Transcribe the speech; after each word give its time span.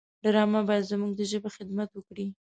ډرامه 0.23 0.61
باید 0.67 0.89
زموږ 0.91 1.11
د 1.15 1.21
ژبې 1.31 1.49
خدمت 1.57 1.89
وکړي 1.93 2.27